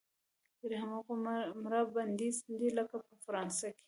[0.59, 3.79] پرې هماغومره بندیز دی لکه په فرانسه کې.